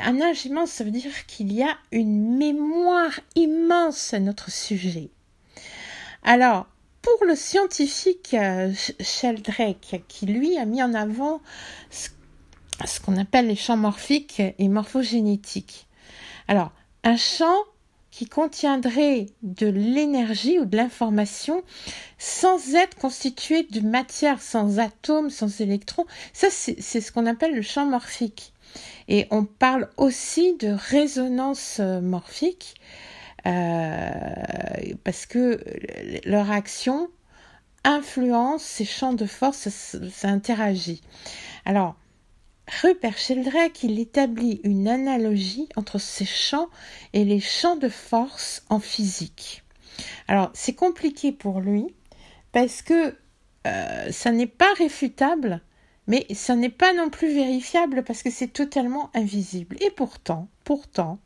Un 0.00 0.20
âge 0.20 0.46
immense, 0.46 0.70
ça 0.70 0.84
veut 0.84 0.90
dire 0.90 1.26
qu'il 1.26 1.52
y 1.52 1.62
a 1.62 1.76
une 1.92 2.36
mémoire 2.36 3.18
immense 3.34 4.14
à 4.14 4.20
notre 4.20 4.50
sujet. 4.50 5.10
Alors, 6.22 6.66
pour 7.02 7.26
le 7.26 7.34
scientifique 7.34 8.34
euh, 8.34 8.72
Sheldrake, 9.00 10.02
qui 10.08 10.26
lui 10.26 10.56
a 10.56 10.64
mis 10.64 10.82
en 10.82 10.94
avant 10.94 11.40
ce 11.90 13.00
qu'on 13.00 13.16
appelle 13.18 13.46
les 13.46 13.56
champs 13.56 13.76
morphiques 13.76 14.40
et 14.40 14.68
morphogénétiques. 14.68 15.86
Alors, 16.48 16.72
un 17.02 17.16
champ 17.16 17.54
qui 18.14 18.26
contiendrait 18.26 19.26
de 19.42 19.66
l'énergie 19.66 20.60
ou 20.60 20.66
de 20.66 20.76
l'information 20.76 21.64
sans 22.16 22.76
être 22.76 22.96
constitué 22.96 23.64
de 23.64 23.80
matière, 23.80 24.40
sans 24.40 24.78
atomes, 24.78 25.30
sans 25.30 25.60
électrons. 25.60 26.06
Ça, 26.32 26.46
c'est 26.48 27.00
ce 27.00 27.10
qu'on 27.10 27.26
appelle 27.26 27.56
le 27.56 27.62
champ 27.62 27.86
morphique. 27.86 28.52
Et 29.08 29.26
on 29.32 29.44
parle 29.44 29.88
aussi 29.96 30.56
de 30.58 30.68
résonance 30.68 31.78
euh, 31.80 32.00
morphique 32.00 32.76
euh, 33.46 34.08
parce 35.02 35.26
que 35.26 35.60
leur 36.24 36.52
action 36.52 37.08
influence 37.82 38.62
ces 38.62 38.84
champs 38.84 39.12
de 39.12 39.26
force, 39.26 39.68
ça, 39.68 39.98
ça 40.08 40.28
interagit. 40.28 41.02
Alors, 41.64 41.96
Rupert 42.82 43.18
Sheldrake, 43.18 43.82
il 43.82 43.98
établit 43.98 44.60
une 44.64 44.88
analogie 44.88 45.68
entre 45.76 45.98
ces 45.98 46.24
champs 46.24 46.68
et 47.12 47.24
les 47.24 47.40
champs 47.40 47.76
de 47.76 47.88
force 47.88 48.64
en 48.70 48.80
physique. 48.80 49.62
Alors, 50.28 50.50
c'est 50.54 50.74
compliqué 50.74 51.30
pour 51.30 51.60
lui 51.60 51.86
parce 52.52 52.82
que 52.82 53.14
euh, 53.66 54.10
ça 54.10 54.30
n'est 54.30 54.46
pas 54.46 54.72
réfutable, 54.78 55.60
mais 56.06 56.26
ça 56.34 56.56
n'est 56.56 56.70
pas 56.70 56.94
non 56.94 57.10
plus 57.10 57.32
vérifiable 57.34 58.02
parce 58.02 58.22
que 58.22 58.30
c'est 58.30 58.52
totalement 58.52 59.10
invisible. 59.14 59.76
Et 59.80 59.90
pourtant, 59.90 60.48
pourtant, 60.64 61.18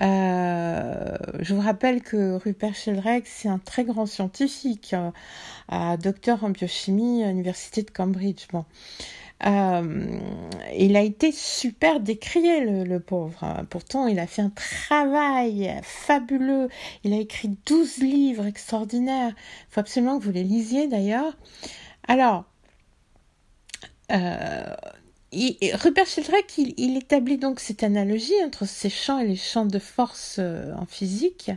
euh, 0.00 1.16
je 1.40 1.54
vous 1.54 1.60
rappelle 1.60 2.02
que 2.02 2.34
Rupert 2.34 2.74
Sheldrake, 2.74 3.26
c'est 3.26 3.48
un 3.48 3.58
très 3.58 3.84
grand 3.84 4.06
scientifique, 4.06 4.94
euh, 5.72 5.96
docteur 5.96 6.44
en 6.44 6.50
biochimie 6.50 7.24
à 7.24 7.28
l'université 7.28 7.82
de 7.82 7.90
Cambridge. 7.90 8.46
Euh, 9.46 10.20
il 10.76 10.96
a 10.96 11.02
été 11.02 11.32
super 11.32 12.00
décrié, 12.00 12.60
le, 12.60 13.00
pauvre. 13.00 13.64
Pourtant, 13.70 14.06
il 14.06 14.18
a 14.18 14.26
fait 14.26 14.42
un 14.42 14.50
travail 14.50 15.80
fabuleux. 15.82 16.68
Il 17.04 17.12
a 17.12 17.16
écrit 17.16 17.56
12 17.66 17.98
livres 17.98 18.46
extraordinaires. 18.46 19.32
Il 19.36 19.74
faut 19.74 19.80
absolument 19.80 20.18
que 20.18 20.24
vous 20.24 20.32
les 20.32 20.44
lisiez 20.44 20.88
d'ailleurs. 20.88 21.36
Alors, 22.06 22.44
euh, 24.12 24.76
Rupert 25.32 26.06
Sheldrake, 26.06 26.58
il, 26.58 26.74
il, 26.76 26.96
établit 26.96 27.38
donc 27.38 27.60
cette 27.60 27.82
analogie 27.82 28.34
entre 28.44 28.66
ces 28.66 28.90
champs 28.90 29.18
et 29.18 29.26
les 29.26 29.36
champs 29.36 29.66
de 29.66 29.78
force 29.78 30.36
euh, 30.38 30.74
en 30.74 30.86
physique. 30.86 31.50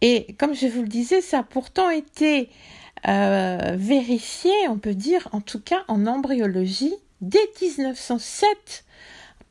Et 0.00 0.34
comme 0.38 0.54
je 0.54 0.66
vous 0.66 0.82
le 0.82 0.88
disais, 0.88 1.22
ça 1.22 1.38
a 1.38 1.42
pourtant 1.42 1.88
été 1.88 2.50
euh, 3.06 3.74
vérifié, 3.76 4.52
on 4.68 4.78
peut 4.78 4.94
dire, 4.94 5.28
en 5.32 5.40
tout 5.40 5.60
cas 5.60 5.84
en 5.88 6.06
embryologie, 6.06 6.94
dès 7.20 7.50
1907 7.60 8.84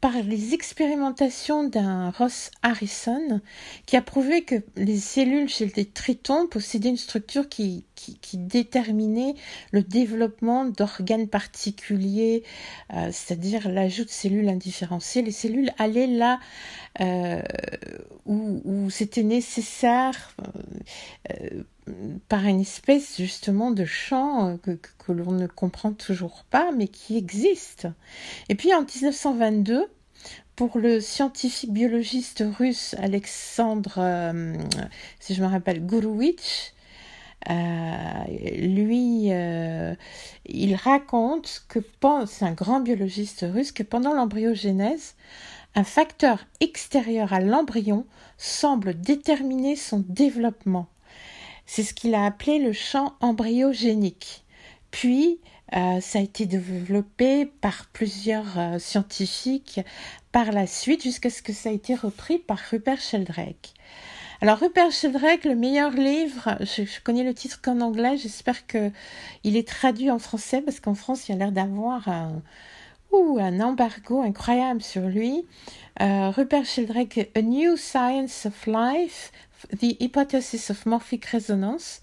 par 0.03 0.21
les 0.21 0.53
expérimentations 0.53 1.63
d'un 1.63 2.09
Ross 2.09 2.51
Harrison 2.61 3.39
qui 3.85 3.95
a 3.95 4.01
prouvé 4.01 4.43
que 4.43 4.55
les 4.75 4.97
cellules 4.97 5.47
chez 5.47 5.71
les 5.77 5.85
tritons 5.85 6.45
possédaient 6.47 6.89
une 6.89 6.97
structure 6.97 7.47
qui, 7.47 7.85
qui, 8.21 8.37
déterminait 8.37 9.35
le 9.71 9.81
développement 9.81 10.65
d'organes 10.65 11.27
particuliers, 11.27 12.43
euh, 12.93 13.09
c'est-à-dire 13.11 13.69
l'ajout 13.69 14.05
de 14.05 14.09
cellules 14.09 14.49
indifférenciées. 14.49 15.21
Les 15.21 15.31
cellules 15.31 15.71
allaient 15.77 16.07
là 16.07 16.39
euh, 17.01 17.41
où, 18.25 18.89
c'était 18.89 19.23
nécessaire 19.23 20.35
euh, 21.31 21.63
par 22.29 22.45
une 22.45 22.61
espèce 22.61 23.17
justement 23.17 23.71
de 23.71 23.85
champ 23.85 24.57
que, 24.57 24.77
l'on 25.11 25.31
ne 25.31 25.47
comprend 25.47 25.93
toujours 25.93 26.43
pas, 26.49 26.71
mais 26.71 26.87
qui 26.87 27.17
existe. 27.17 27.87
Et 28.49 28.55
puis 28.55 28.73
en 28.73 28.81
1922, 28.81 29.85
pour 30.55 30.77
le 30.77 31.01
scientifique 31.01 31.73
biologiste 31.73 32.43
russe 32.57 32.95
Alexandre, 32.99 34.31
si 35.19 35.33
je 35.33 35.41
me 35.41 35.47
rappelle, 35.47 35.83
lui, 37.49 39.31
euh, 39.31 39.95
il 40.45 40.75
raconte 40.75 41.63
que 41.67 41.79
c'est 42.25 42.45
un 42.45 42.51
grand 42.51 42.79
biologiste 42.79 43.45
russe 43.47 43.71
que 43.71 43.83
pendant 43.83 44.13
l'embryogénèse, 44.13 45.15
un 45.75 45.83
facteur 45.83 46.45
extérieur 46.59 47.33
à 47.33 47.39
l'embryon 47.39 48.05
semble 48.37 48.99
déterminer 48.99 49.75
son 49.75 50.03
développement. 50.07 50.87
C'est 51.65 51.83
ce 51.83 51.93
qu'il 51.93 52.13
a 52.13 52.25
appelé 52.25 52.59
le 52.59 52.73
champ 52.73 53.13
embryogénique. 53.21 54.43
Puis, 54.91 55.39
euh, 55.75 56.01
ça 56.01 56.19
a 56.19 56.21
été 56.21 56.45
développé 56.45 57.45
par 57.45 57.87
plusieurs 57.93 58.59
euh, 58.59 58.79
scientifiques 58.79 59.79
par 60.31 60.51
la 60.51 60.67
suite 60.67 61.01
jusqu'à 61.01 61.29
ce 61.29 61.41
que 61.41 61.53
ça 61.53 61.71
ait 61.71 61.75
été 61.75 61.95
repris 61.95 62.37
par 62.37 62.59
Rupert 62.69 62.99
Sheldrake. 62.99 63.73
Alors 64.43 64.59
Rupert 64.59 64.91
Sheldrake, 64.91 65.45
le 65.45 65.55
meilleur 65.55 65.91
livre, 65.91 66.57
je, 66.59 66.83
connais 67.01 67.23
le 67.23 67.33
titre 67.33 67.61
qu'en 67.61 67.79
anglais, 67.79 68.17
j'espère 68.17 68.67
que 68.67 68.91
il 69.45 69.55
est 69.55 69.65
traduit 69.65 70.11
en 70.11 70.19
français 70.19 70.61
parce 70.61 70.81
qu'en 70.81 70.95
France 70.95 71.29
il 71.29 71.35
a 71.35 71.37
l'air 71.37 71.53
d'avoir 71.53 72.09
un, 72.09 72.41
un 73.13 73.59
embargo 73.61 74.21
incroyable 74.21 74.81
sur 74.81 75.03
lui. 75.03 75.45
Euh, 76.01 76.29
Rupert 76.29 76.65
Sheldrake, 76.65 77.29
A 77.35 77.41
New 77.41 77.77
Science 77.77 78.45
of 78.45 78.67
Life, 78.67 79.31
The 79.79 79.95
Hypothesis 80.01 80.71
of 80.71 80.85
Morphic 80.87 81.25
Resonance. 81.27 82.01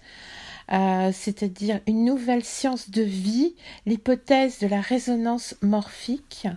Euh, 0.71 1.11
c'est-à-dire 1.13 1.79
une 1.85 2.05
nouvelle 2.05 2.43
science 2.43 2.89
de 2.89 3.03
vie, 3.03 3.53
l'hypothèse 3.85 4.57
de 4.57 4.65
la 4.65 4.81
résonance 4.81 5.53
morphique. 5.61 6.47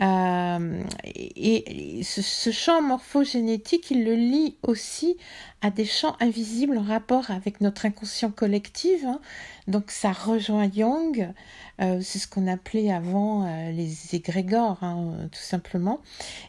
Euh, 0.00 0.82
et, 1.04 2.02
ce, 2.02 2.50
champ 2.50 2.82
morphogénétique, 2.82 3.90
il 3.90 4.04
le 4.04 4.14
lie 4.14 4.56
aussi 4.62 5.16
à 5.62 5.70
des 5.70 5.84
champs 5.84 6.16
invisibles 6.20 6.78
en 6.78 6.82
rapport 6.82 7.30
avec 7.30 7.60
notre 7.60 7.86
inconscient 7.86 8.30
collectif. 8.30 9.04
Hein. 9.04 9.20
Donc 9.68 9.90
ça 9.90 10.12
rejoint 10.12 10.70
Jung, 10.70 11.32
euh, 11.80 11.98
c'est 12.02 12.18
ce 12.18 12.28
qu'on 12.28 12.46
appelait 12.46 12.92
avant 12.92 13.46
euh, 13.46 13.72
les 13.72 14.14
égrégores, 14.14 14.78
hein, 14.82 15.28
tout 15.32 15.40
simplement. 15.40 16.00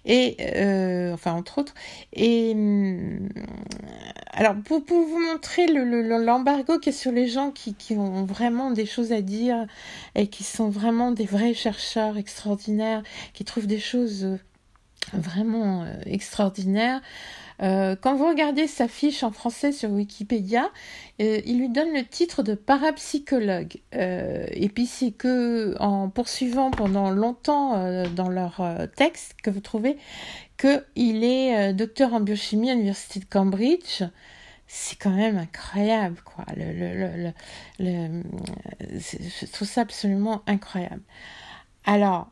Et 0.06 0.38
euh, 0.56 1.14
enfin 1.14 1.34
entre 1.34 1.60
autres. 1.60 1.74
Et 2.14 2.52
hum, 2.54 3.30
alors 4.32 4.56
pour, 4.64 4.86
pour, 4.86 5.06
vous 5.06 5.20
montrer 5.20 5.68
l'embargo 5.68 6.74
le, 6.74 6.80
qu'il 6.80 6.94
y 6.94 6.96
a 6.96 6.98
sur 6.98 7.12
les 7.12 7.28
gens 7.28 7.52
qui, 7.52 7.74
qui 7.74 7.94
ont 7.94 8.26
vraiment 8.26 8.72
des 8.72 8.86
choses 8.86 9.12
à 9.12 9.22
dire 9.22 9.66
et 10.14 10.28
qui 10.28 10.44
sont 10.44 10.70
vraiment 10.70 11.12
des 11.12 11.26
vrais 11.26 11.54
chercheurs 11.54 12.18
extraordinaires, 12.18 13.02
qui 13.34 13.46
trouvent 13.46 13.68
des 13.68 13.80
choses 13.80 14.38
vraiment 15.14 15.86
extraordinaires. 16.06 17.02
Euh, 17.62 17.96
quand 18.00 18.16
vous 18.16 18.28
regardez 18.28 18.68
sa 18.68 18.88
fiche 18.88 19.24
en 19.24 19.32
français 19.32 19.72
sur 19.72 19.90
Wikipédia, 19.92 20.70
euh, 21.22 21.42
il 21.46 21.60
lui 21.60 21.70
donne 21.70 21.94
le 21.94 22.04
titre 22.04 22.44
de 22.44 22.54
parapsychologue. 22.54 23.78
Euh, 23.96 24.46
et 24.52 24.70
puis 24.70 24.86
c'est 24.86 25.12
que 25.12 25.76
en 25.80 26.10
poursuivant 26.10 26.72
pendant 26.72 27.10
longtemps 27.10 28.06
dans 28.10 28.30
leur 28.30 28.62
texte 28.96 29.36
que 29.42 29.50
vous 29.50 29.62
trouvez 29.62 29.98
qu'il 30.58 31.24
est 31.24 31.74
docteur 31.74 32.14
en 32.14 32.20
biochimie 32.20 32.70
à 32.70 32.74
l'université 32.74 33.20
de 33.20 33.26
Cambridge 33.26 34.04
c'est 34.68 34.98
quand 34.98 35.12
même 35.12 35.38
incroyable, 35.38 36.18
quoi. 36.26 36.44
Je 36.58 37.32
trouve 39.52 39.68
ça 39.68 39.82
absolument 39.82 40.42
incroyable. 40.48 41.04
Alors, 41.86 42.32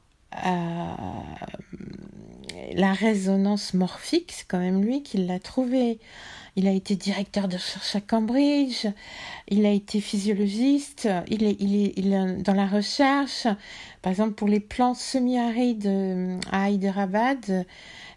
la 2.76 2.94
résonance 2.94 3.74
morphique, 3.74 4.32
c'est 4.34 4.48
quand 4.48 4.60
même 4.60 4.84
lui 4.84 5.04
qui 5.04 5.18
l'a 5.18 5.40
trouvé. 5.40 6.00
Il 6.56 6.68
a 6.68 6.72
été 6.72 6.96
directeur 6.96 7.48
de 7.48 7.56
recherche 7.56 7.96
à 7.96 8.02
Cambridge, 8.02 8.86
il 9.48 9.66
a 9.66 9.72
été 9.72 10.00
physiologiste, 10.00 11.10
il 11.28 11.44
est, 11.44 12.44
dans 12.44 12.54
la 12.54 12.68
recherche, 12.68 13.48
par 14.04 14.12
exemple 14.12 14.34
pour 14.34 14.48
les 14.48 14.60
plants 14.60 14.94
semi-arides 14.94 15.88
euh, 15.88 16.38
à 16.52 16.70
Hyderabad. 16.70 17.66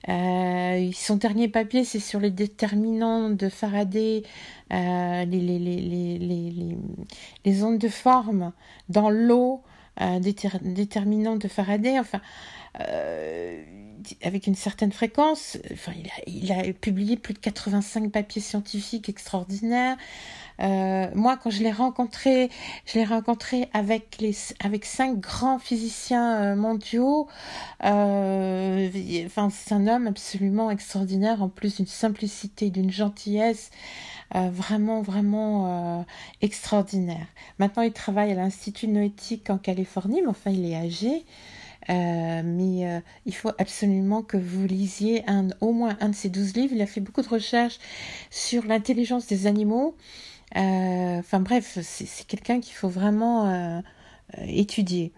Euh, 0.09 0.91
son 0.93 1.17
dernier 1.17 1.49
papier, 1.49 1.85
c'est 1.85 1.99
sur 1.99 2.21
les 2.21 2.31
déterminants 2.31 3.31
de 3.31 3.49
Faraday, 3.49 4.23
euh, 4.71 5.25
les, 5.25 6.77
ondes 7.65 7.79
de 7.79 7.89
forme 7.89 8.53
dans 8.91 9.09
l'eau, 9.09 9.63
euh, 10.01 10.19
déterminants 10.21 11.37
de 11.37 11.49
Faraday. 11.49 11.99
Enfin, 11.99 12.21
euh, 12.81 13.63
avec 14.23 14.47
une 14.47 14.55
certaine 14.55 14.93
fréquence. 14.93 15.59
Enfin, 15.73 15.93
il 16.27 16.53
a, 16.53 16.61
il 16.63 16.71
a, 16.71 16.73
publié 16.73 17.17
plus 17.17 17.35
de 17.35 17.39
85 17.39 18.11
papiers 18.11 18.43
scientifiques 18.43 19.09
extraordinaires. 19.09 19.97
Euh, 20.61 21.09
moi, 21.15 21.37
quand 21.37 21.51
je 21.51 21.63
l'ai 21.63 21.73
rencontré, 21.73 22.51
je 22.87 22.99
l'ai 22.99 23.05
rencontré 23.05 23.69
avec 23.75 24.17
les, 24.21 24.35
avec 24.65 24.85
cinq 24.85 25.21
grands 25.21 25.59
physiciens 25.59 26.43
euh, 26.43 26.57
mondiaux. 26.57 27.29
Euh, 27.85 28.89
enfin, 29.27 29.51
c'est 29.51 29.75
un 29.75 29.87
homme 29.87 30.07
absolument 30.07 30.71
extraordinaire, 30.71 31.43
en 31.43 31.49
plus 31.49 31.77
d'une 31.77 31.87
simplicité, 31.87 32.71
d'une 32.71 32.91
gentillesse. 32.91 33.71
Euh, 34.35 34.51
vraiment, 34.51 35.03
vraiment 35.03 36.01
euh, 36.01 36.03
extraordinaire. 36.43 37.27
Maintenant, 37.59 37.83
il 37.83 37.93
travaille 37.93 38.33
à 38.33 38.35
l'Institut 38.35 38.89
noétique 38.89 39.51
en 39.51 39.59
Californie, 39.59 40.21
mais 40.21 40.29
enfin, 40.29 40.51
il 40.51 40.65
est 40.65 40.75
âgé. 40.75 41.25
Euh, 41.89 42.43
mais 42.45 43.03
il 43.27 43.35
faut 43.35 43.53
absolument 43.59 44.23
que 44.23 44.37
vous 44.37 44.67
lisiez 44.67 45.23
un, 45.29 45.49
au 45.61 45.73
moins 45.73 45.97
un 46.01 46.09
de 46.09 46.15
ces 46.17 46.29
douze 46.29 46.57
livres. 46.57 46.73
Il 46.75 46.83
a 46.83 46.87
fait 46.87 47.01
beaucoup 47.01 47.23
de 47.23 47.29
recherches 47.29 47.79
sur 48.31 48.65
l'intelligence 48.65 49.27
des 49.29 49.47
animaux. 49.47 49.95
Enfin 50.57 51.39
bref, 51.39 51.79
c'est 51.83 52.27
quelqu'un 52.27 52.61
qu'il 52.61 52.75
faut 52.75 52.89
vraiment 52.89 53.83
étudier. 54.49 55.13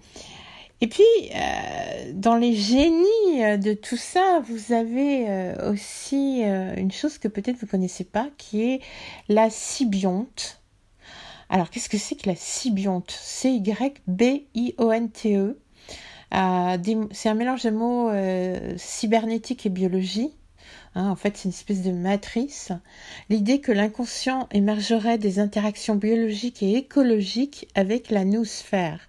Et 0.81 0.87
puis, 0.87 1.05
dans 2.13 2.37
les 2.37 2.55
génies 2.55 3.59
de 3.59 3.75
tout 3.75 3.97
ça, 3.97 4.41
vous 4.47 4.73
avez 4.73 5.53
aussi 5.69 6.43
une 6.43 6.93
chose 6.93 7.19
que 7.19 7.27
peut-être 7.27 7.57
vous 7.57 7.67
ne 7.67 7.71
connaissez 7.71 8.05
pas, 8.05 8.29
qui 8.39 8.63
est 8.63 8.81
la 9.29 9.51
sybionte. 9.51 10.61
Alors, 11.51 11.71
qu'est-ce 11.71 11.89
que 11.89 11.97
c'est 11.99 12.15
que 12.15 12.29
la 12.29 12.37
sybionte 12.37 13.11
C-Y-B-I-O-N-T-E. 13.11 14.07
Euh, 16.35 16.77
c'est 17.13 17.29
un 17.31 17.35
mélange 17.35 17.63
de 17.63 17.71
mots 17.71 18.11
euh, 18.11 18.75
cybernétique 18.77 19.65
et 19.65 19.71
biologie. 19.71 20.31
Hein, 20.95 21.09
en 21.09 21.17
fait, 21.17 21.37
c'est 21.37 21.45
une 21.45 21.51
espèce 21.51 21.83
de 21.83 21.93
matrice. 21.93 22.71
L'idée 23.31 23.61
que 23.61 23.73
l'inconscient 23.73 24.47
émergerait 24.53 25.17
des 25.17 25.39
interactions 25.39 25.95
biologiques 25.95 26.63
et 26.63 26.77
écologiques 26.77 27.69
avec 27.75 28.11
la 28.11 28.25
noosphère. 28.25 29.08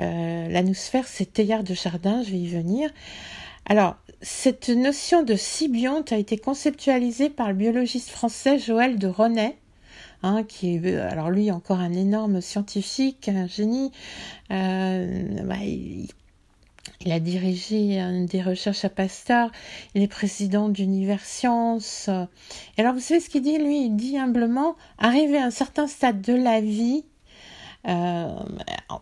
Euh, 0.00 0.48
la 0.48 0.62
noosphère, 0.62 1.06
c'est 1.06 1.32
Teilhard 1.32 1.64
de 1.64 1.74
Chardin, 1.74 2.22
je 2.22 2.30
vais 2.30 2.38
y 2.38 2.48
venir. 2.48 2.90
Alors, 3.66 3.96
cette 4.22 4.68
notion 4.68 5.22
de 5.22 5.34
sybionte 5.34 6.12
a 6.12 6.16
été 6.16 6.38
conceptualisée 6.38 7.30
par 7.30 7.48
le 7.48 7.54
biologiste 7.54 8.10
français 8.10 8.58
Joël 8.58 8.98
de 8.98 9.06
Ronet, 9.06 9.56
Hein, 10.24 10.42
qui 10.42 10.74
est 10.74 10.96
alors 10.96 11.30
lui 11.30 11.52
encore 11.52 11.78
un 11.78 11.92
énorme 11.92 12.40
scientifique, 12.40 13.28
un 13.28 13.46
génie. 13.46 13.92
Euh, 14.50 15.44
bah, 15.44 15.58
il, 15.62 16.08
il 17.00 17.12
a 17.12 17.20
dirigé 17.20 18.00
des 18.28 18.42
recherches 18.42 18.84
à 18.84 18.88
Pasteur. 18.88 19.52
Il 19.94 20.02
est 20.02 20.08
président 20.08 20.68
d'Univers 20.68 21.24
Science. 21.24 22.08
Et 22.76 22.80
alors, 22.80 22.94
vous 22.94 23.00
savez 23.00 23.20
ce 23.20 23.30
qu'il 23.30 23.42
dit, 23.42 23.58
lui? 23.58 23.84
Il 23.84 23.96
dit 23.96 24.18
humblement, 24.18 24.74
arrivé 24.98 25.38
à 25.38 25.44
un 25.44 25.50
certain 25.50 25.86
stade 25.86 26.20
de 26.20 26.34
la 26.34 26.60
vie, 26.60 27.04
euh, 27.88 28.28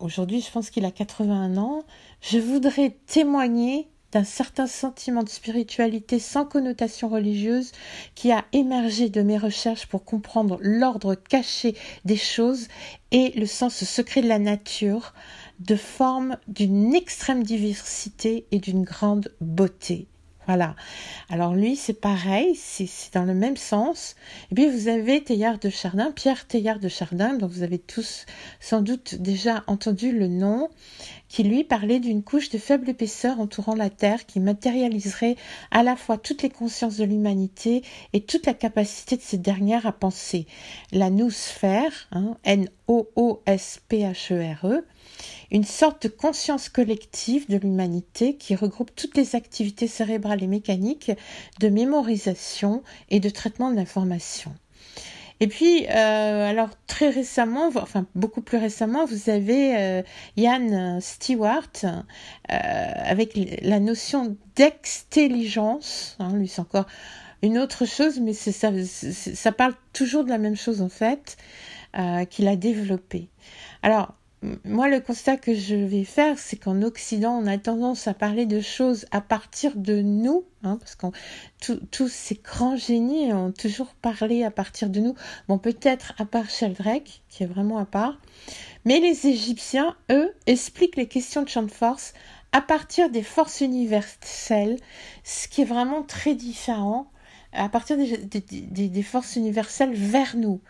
aujourd'hui, 0.00 0.40
je 0.40 0.50
pense 0.50 0.70
qu'il 0.70 0.84
a 0.84 0.90
81 0.90 1.56
ans, 1.56 1.82
je 2.20 2.38
voudrais 2.38 2.96
témoigner 3.06 3.88
d'un 4.12 4.24
certain 4.24 4.66
sentiment 4.66 5.22
de 5.22 5.28
spiritualité 5.28 6.18
sans 6.18 6.44
connotation 6.44 7.08
religieuse 7.08 7.72
qui 8.14 8.32
a 8.32 8.44
émergé 8.52 9.08
de 9.08 9.20
mes 9.22 9.36
recherches 9.36 9.86
pour 9.86 10.04
comprendre 10.04 10.58
l'ordre 10.62 11.14
caché 11.14 11.74
des 12.04 12.16
choses 12.16 12.68
et 13.10 13.32
le 13.38 13.46
sens 13.46 13.84
secret 13.84 14.22
de 14.22 14.28
la 14.28 14.38
nature, 14.38 15.12
de 15.60 15.76
formes 15.76 16.38
d'une 16.48 16.94
extrême 16.94 17.42
diversité 17.42 18.46
et 18.52 18.58
d'une 18.58 18.84
grande 18.84 19.32
beauté. 19.40 20.06
Voilà. 20.46 20.76
Alors 21.28 21.54
lui, 21.54 21.74
c'est 21.74 22.00
pareil, 22.00 22.54
c'est 22.54 22.88
dans 23.14 23.24
le 23.24 23.34
même 23.34 23.56
sens. 23.56 24.14
Et 24.50 24.54
puis 24.54 24.68
vous 24.68 24.86
avez 24.88 25.22
Teilhard 25.22 25.58
de 25.58 25.70
Chardin, 25.70 26.12
Pierre 26.12 26.46
Teilhard 26.46 26.78
de 26.78 26.88
Chardin, 26.88 27.34
dont 27.34 27.48
vous 27.48 27.62
avez 27.64 27.78
tous 27.78 28.26
sans 28.60 28.80
doute 28.80 29.16
déjà 29.16 29.64
entendu 29.66 30.12
le 30.12 30.28
nom, 30.28 30.68
qui 31.28 31.42
lui 31.42 31.64
parlait 31.64 31.98
d'une 31.98 32.22
couche 32.22 32.50
de 32.50 32.58
faible 32.58 32.88
épaisseur 32.88 33.40
entourant 33.40 33.74
la 33.74 33.90
Terre 33.90 34.24
qui 34.26 34.38
matérialiserait 34.38 35.34
à 35.72 35.82
la 35.82 35.96
fois 35.96 36.16
toutes 36.16 36.42
les 36.42 36.50
consciences 36.50 36.96
de 36.96 37.04
l'humanité 37.04 37.82
et 38.12 38.20
toute 38.20 38.46
la 38.46 38.54
capacité 38.54 39.16
de 39.16 39.22
ces 39.22 39.38
dernières 39.38 39.86
à 39.86 39.92
penser. 39.92 40.46
La 40.92 41.10
noosphère, 41.10 42.06
hein, 42.12 42.36
N-O-O-S-P-H-E-R-E, 42.44 43.46
une 45.50 45.64
sorte 45.64 46.04
de 46.04 46.08
conscience 46.08 46.68
collective 46.68 47.48
de 47.48 47.56
l'humanité 47.56 48.36
qui 48.36 48.54
regroupe 48.54 48.90
toutes 48.94 49.16
les 49.16 49.36
activités 49.36 49.86
cérébrales 49.86 50.42
et 50.42 50.48
mécaniques 50.48 51.12
de 51.60 51.68
mémorisation 51.68 52.82
et 53.10 53.20
de 53.20 53.30
traitement 53.30 53.70
de 53.70 53.76
l'information. 53.76 54.54
Et 55.38 55.48
puis, 55.48 55.86
euh, 55.86 56.48
alors 56.48 56.70
très 56.86 57.10
récemment, 57.10 57.68
enfin 57.76 58.06
beaucoup 58.14 58.40
plus 58.40 58.56
récemment, 58.56 59.04
vous 59.04 59.28
avez 59.28 59.76
euh, 59.76 60.02
Ian 60.38 60.98
Stewart 61.00 61.68
euh, 61.84 61.92
avec 62.48 63.38
la 63.62 63.78
notion 63.78 64.36
d'extelligence. 64.54 66.16
Hein, 66.20 66.32
lui, 66.34 66.48
c'est 66.48 66.62
encore 66.62 66.86
une 67.42 67.58
autre 67.58 67.84
chose, 67.84 68.18
mais 68.18 68.32
ça, 68.32 68.70
ça 68.82 69.52
parle 69.52 69.74
toujours 69.92 70.24
de 70.24 70.30
la 70.30 70.38
même 70.38 70.56
chose 70.56 70.80
en 70.80 70.88
fait 70.88 71.36
qu'il 72.28 72.46
a 72.46 72.56
développé. 72.56 73.28
Alors, 73.82 74.14
moi, 74.64 74.88
le 74.88 75.00
constat 75.00 75.38
que 75.38 75.54
je 75.54 75.74
vais 75.74 76.04
faire, 76.04 76.38
c'est 76.38 76.56
qu'en 76.56 76.82
Occident, 76.82 77.32
on 77.32 77.46
a 77.46 77.56
tendance 77.56 78.06
à 78.06 78.14
parler 78.14 78.44
de 78.44 78.60
choses 78.60 79.06
à 79.10 79.20
partir 79.22 79.72
de 79.76 80.02
nous, 80.02 80.44
hein, 80.62 80.76
parce 80.78 80.94
que 80.94 81.06
tous 81.90 82.08
ces 82.08 82.34
grands 82.34 82.76
génies 82.76 83.32
ont 83.32 83.50
toujours 83.50 83.94
parlé 83.94 84.44
à 84.44 84.50
partir 84.50 84.90
de 84.90 85.00
nous. 85.00 85.14
Bon, 85.48 85.58
peut-être 85.58 86.12
à 86.18 86.26
part 86.26 86.50
Sheldrake, 86.50 87.22
qui 87.30 87.44
est 87.44 87.46
vraiment 87.46 87.78
à 87.78 87.86
part, 87.86 88.20
mais 88.84 89.00
les 89.00 89.26
Égyptiens, 89.26 89.96
eux, 90.10 90.34
expliquent 90.46 90.96
les 90.96 91.08
questions 91.08 91.42
de 91.42 91.48
champ 91.48 91.62
de 91.62 91.70
force 91.70 92.12
à 92.52 92.60
partir 92.60 93.10
des 93.10 93.22
forces 93.22 93.62
universelles, 93.62 94.78
ce 95.24 95.48
qui 95.48 95.62
est 95.62 95.66
vraiment 95.66 96.02
très 96.02 96.34
différent, 96.34 97.10
à 97.52 97.70
partir 97.70 97.96
des, 97.96 98.88
des 98.88 99.02
forces 99.02 99.36
universelles 99.36 99.94
vers 99.94 100.36
nous. 100.36 100.60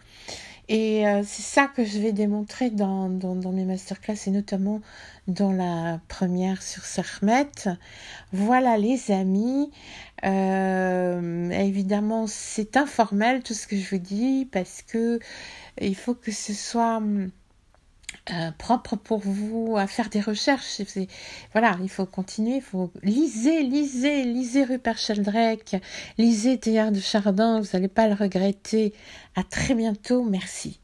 Et 0.69 1.07
euh, 1.07 1.23
c'est 1.25 1.43
ça 1.43 1.69
que 1.69 1.85
je 1.85 1.99
vais 1.99 2.13
démontrer 2.13 2.71
dans, 2.71 3.09
dans, 3.09 3.37
dans, 3.37 3.53
mes 3.53 3.65
masterclass 3.65 4.17
et 4.27 4.31
notamment 4.31 4.81
dans 5.29 5.53
la 5.53 6.01
première 6.09 6.63
sur 6.63 6.85
Sermet. 6.85 7.47
Voilà 8.33 8.77
les 8.77 9.13
amis. 9.13 9.71
Euh, 10.25 11.51
évidemment, 11.51 12.27
c'est 12.27 12.77
informel 12.77 13.43
tout 13.43 13.55
ce 13.55 13.69
que 13.69 13.77
je 13.77 13.91
vous 13.91 14.03
dis 14.03 14.49
parce 14.51 14.83
que 14.83 15.21
il 15.81 15.95
faut 15.95 16.15
que 16.15 16.33
ce 16.33 16.53
soit 16.53 17.01
euh, 18.33 18.51
propre 18.59 18.97
pour 18.97 19.21
vous 19.21 19.77
à 19.79 19.87
faire 19.87 20.09
des 20.09 20.21
recherches. 20.21 20.81
Voilà, 21.53 21.77
il 21.83 21.89
faut 21.89 22.07
continuer, 22.07 22.57
il 22.57 22.63
faut 22.63 22.91
lisez, 23.03 23.63
lisez, 23.63 24.25
lisez 24.25 24.65
Rupert 24.65 24.99
Sheldrake, 24.99 25.77
lisez 26.19 26.59
Théard 26.59 26.93
de 26.93 27.01
Chardin, 27.01 27.61
vous 27.61 27.69
n'allez 27.73 27.89
pas 27.89 28.09
le 28.09 28.15
regretter. 28.15 28.93
À 29.37 29.43
très 29.45 29.75
bientôt, 29.75 30.25
merci. 30.25 30.81